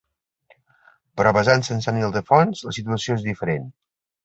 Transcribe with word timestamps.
Però 1.21 1.35
basant-se 1.37 1.77
en 1.77 1.85
Sant 1.87 2.01
Ildefons 2.01 2.65
la 2.71 2.77
situació 2.81 3.21
és 3.21 3.29
diferent. 3.31 3.71